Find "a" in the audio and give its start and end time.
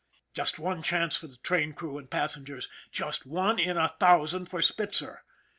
3.77-3.89